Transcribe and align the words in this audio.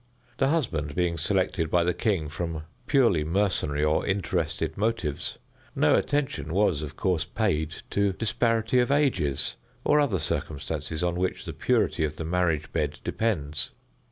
The 0.37 0.47
husband 0.47 0.95
being 0.95 1.15
selected 1.15 1.69
by 1.69 1.83
the 1.83 1.93
king 1.93 2.27
from 2.27 2.63
purely 2.87 3.23
mercenary 3.23 3.83
or 3.83 4.03
interested 4.03 4.75
motives, 4.75 5.37
no 5.75 5.93
attention 5.93 6.55
was, 6.55 6.81
of 6.81 6.95
course, 6.95 7.23
paid 7.23 7.75
to 7.91 8.11
disparity 8.13 8.79
of 8.79 8.91
ages, 8.91 9.57
or 9.83 9.99
other 9.99 10.17
circumstances 10.17 11.03
on 11.03 11.13
which 11.17 11.45
the 11.45 11.53
purity 11.53 12.03
of 12.03 12.15
the 12.15 12.25
marriage 12.25 12.71
bed 12.73 12.99
depends. 13.03 13.69